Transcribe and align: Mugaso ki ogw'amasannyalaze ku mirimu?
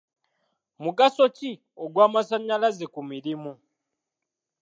Mugaso 0.83 1.23
ki 1.37 1.51
ogw'amasannyalaze 1.83 2.85
ku 2.93 3.01
mirimu? 3.09 3.51